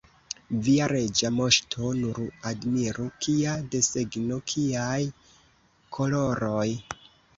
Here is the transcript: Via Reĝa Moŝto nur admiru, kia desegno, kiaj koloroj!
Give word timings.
Via 0.67 0.85
Reĝa 0.91 1.29
Moŝto 1.39 1.91
nur 1.99 2.21
admiru, 2.51 3.05
kia 3.25 3.53
desegno, 3.75 4.41
kiaj 4.55 4.99
koloroj! 5.99 6.69